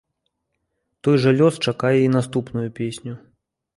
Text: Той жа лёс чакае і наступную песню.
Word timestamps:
Той 1.05 1.19
жа 1.25 1.31
лёс 1.41 1.55
чакае 1.69 1.93
і 2.05 2.11
наступную 2.17 2.65
песню. 2.81 3.13